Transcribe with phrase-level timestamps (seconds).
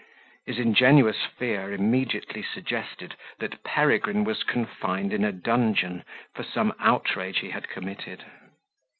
[0.47, 7.37] His ingenuous fear immediately suggested, that Peregrine was confined in a dungeon, for some outrage
[7.41, 8.23] he had committed.